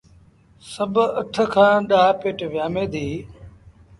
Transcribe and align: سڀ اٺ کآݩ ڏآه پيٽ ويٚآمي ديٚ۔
سڀ 0.71 0.95
اٺ 1.19 1.35
کآݩ 1.53 1.85
ڏآه 1.89 2.11
پيٽ 2.19 2.39
ويٚآمي 2.53 2.85
ديٚ۔ 2.93 3.15